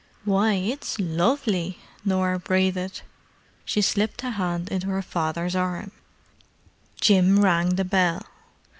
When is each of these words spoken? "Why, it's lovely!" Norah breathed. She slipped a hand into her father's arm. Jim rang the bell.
"Why, 0.25 0.53
it's 0.55 0.97
lovely!" 0.97 1.77
Norah 2.03 2.39
breathed. 2.39 3.03
She 3.65 3.81
slipped 3.83 4.23
a 4.23 4.31
hand 4.31 4.69
into 4.69 4.87
her 4.87 5.03
father's 5.03 5.55
arm. 5.55 5.91
Jim 6.99 7.39
rang 7.43 7.75
the 7.75 7.85
bell. 7.85 8.25